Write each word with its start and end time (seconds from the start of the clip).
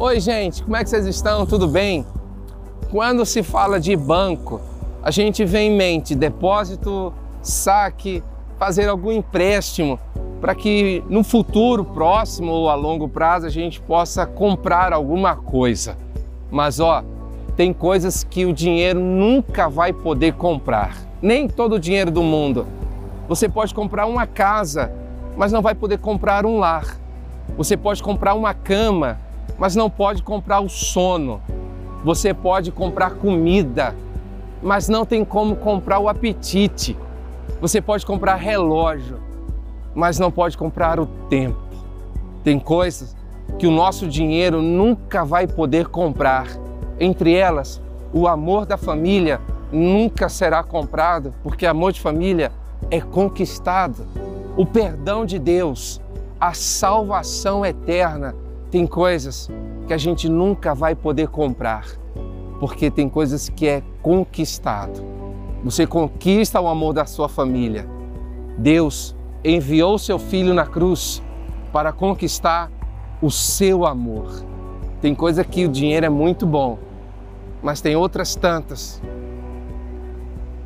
Oi, 0.00 0.20
gente, 0.20 0.62
como 0.62 0.76
é 0.76 0.84
que 0.84 0.90
vocês 0.90 1.06
estão? 1.06 1.44
Tudo 1.44 1.66
bem? 1.66 2.06
Quando 2.88 3.26
se 3.26 3.42
fala 3.42 3.80
de 3.80 3.96
banco, 3.96 4.60
a 5.02 5.10
gente 5.10 5.44
vem 5.44 5.72
em 5.72 5.76
mente 5.76 6.14
depósito, 6.14 7.12
saque, 7.42 8.22
fazer 8.60 8.88
algum 8.88 9.10
empréstimo 9.10 9.98
para 10.40 10.54
que 10.54 11.02
no 11.08 11.24
futuro 11.24 11.84
próximo 11.84 12.52
ou 12.52 12.70
a 12.70 12.76
longo 12.76 13.08
prazo 13.08 13.46
a 13.46 13.50
gente 13.50 13.80
possa 13.80 14.24
comprar 14.24 14.92
alguma 14.92 15.34
coisa. 15.34 15.96
Mas 16.48 16.78
ó, 16.78 17.02
tem 17.56 17.72
coisas 17.72 18.22
que 18.22 18.46
o 18.46 18.52
dinheiro 18.52 19.00
nunca 19.00 19.68
vai 19.68 19.92
poder 19.92 20.34
comprar. 20.34 20.96
Nem 21.20 21.48
todo 21.48 21.74
o 21.74 21.80
dinheiro 21.80 22.12
do 22.12 22.22
mundo. 22.22 22.68
Você 23.28 23.48
pode 23.48 23.74
comprar 23.74 24.06
uma 24.06 24.28
casa, 24.28 24.92
mas 25.36 25.50
não 25.50 25.60
vai 25.60 25.74
poder 25.74 25.98
comprar 25.98 26.46
um 26.46 26.56
lar. 26.60 26.96
Você 27.56 27.76
pode 27.76 28.00
comprar 28.00 28.34
uma 28.34 28.54
cama, 28.54 29.18
mas 29.58 29.74
não 29.74 29.90
pode 29.90 30.22
comprar 30.22 30.60
o 30.60 30.68
sono. 30.68 31.42
Você 32.04 32.32
pode 32.32 32.70
comprar 32.70 33.10
comida, 33.16 33.94
mas 34.62 34.88
não 34.88 35.04
tem 35.04 35.24
como 35.24 35.56
comprar 35.56 35.98
o 35.98 36.08
apetite. 36.08 36.96
Você 37.60 37.80
pode 37.80 38.06
comprar 38.06 38.36
relógio, 38.36 39.18
mas 39.94 40.18
não 40.18 40.30
pode 40.30 40.56
comprar 40.56 41.00
o 41.00 41.06
tempo. 41.28 41.58
Tem 42.44 42.58
coisas 42.58 43.16
que 43.58 43.66
o 43.66 43.70
nosso 43.70 44.06
dinheiro 44.06 44.62
nunca 44.62 45.24
vai 45.24 45.46
poder 45.46 45.88
comprar. 45.88 46.46
Entre 47.00 47.34
elas, 47.34 47.80
o 48.12 48.28
amor 48.28 48.64
da 48.64 48.76
família 48.76 49.40
nunca 49.72 50.28
será 50.28 50.62
comprado, 50.62 51.34
porque 51.42 51.66
amor 51.66 51.92
de 51.92 52.00
família 52.00 52.52
é 52.90 53.00
conquistado. 53.00 54.06
O 54.56 54.64
perdão 54.64 55.26
de 55.26 55.38
Deus, 55.38 56.00
a 56.40 56.52
salvação 56.52 57.66
eterna, 57.66 58.34
tem 58.70 58.86
coisas 58.86 59.50
que 59.86 59.94
a 59.94 59.98
gente 59.98 60.28
nunca 60.28 60.74
vai 60.74 60.94
poder 60.94 61.28
comprar, 61.28 61.86
porque 62.60 62.90
tem 62.90 63.08
coisas 63.08 63.48
que 63.48 63.66
é 63.66 63.82
conquistado. 64.02 65.02
Você 65.64 65.86
conquista 65.86 66.60
o 66.60 66.68
amor 66.68 66.92
da 66.92 67.06
sua 67.06 67.28
família. 67.28 67.88
Deus 68.56 69.16
enviou 69.44 69.98
seu 69.98 70.18
filho 70.18 70.52
na 70.52 70.66
cruz 70.66 71.22
para 71.72 71.92
conquistar 71.92 72.70
o 73.22 73.30
seu 73.30 73.86
amor. 73.86 74.44
Tem 75.00 75.14
coisa 75.14 75.44
que 75.44 75.64
o 75.64 75.68
dinheiro 75.68 76.06
é 76.06 76.08
muito 76.08 76.46
bom, 76.46 76.78
mas 77.62 77.80
tem 77.80 77.96
outras 77.96 78.34
tantas 78.34 79.00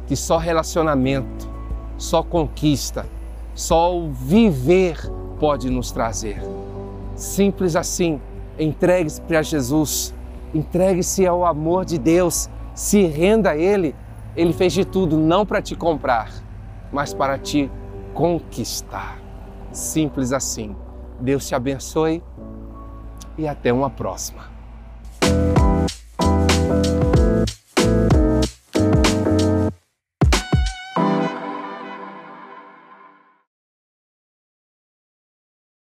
que 0.06 0.16
só 0.16 0.36
relacionamento, 0.36 1.48
só 1.96 2.22
conquista, 2.22 3.06
só 3.54 3.96
o 3.96 4.10
viver 4.10 4.98
pode 5.38 5.70
nos 5.70 5.92
trazer. 5.92 6.42
Simples 7.22 7.76
assim, 7.76 8.20
entregue-se 8.58 9.20
para 9.20 9.42
Jesus, 9.42 10.12
entregue-se 10.52 11.24
ao 11.24 11.46
amor 11.46 11.84
de 11.84 11.96
Deus, 11.96 12.50
se 12.74 13.06
renda 13.06 13.50
a 13.50 13.56
Ele. 13.56 13.94
Ele 14.34 14.52
fez 14.52 14.72
de 14.72 14.84
tudo 14.84 15.16
não 15.16 15.46
para 15.46 15.62
te 15.62 15.76
comprar, 15.76 16.32
mas 16.92 17.14
para 17.14 17.38
te 17.38 17.70
conquistar. 18.12 19.20
Simples 19.70 20.32
assim. 20.32 20.74
Deus 21.20 21.46
te 21.46 21.54
abençoe 21.54 22.20
e 23.38 23.46
até 23.46 23.72
uma 23.72 23.88
próxima. 23.88 24.42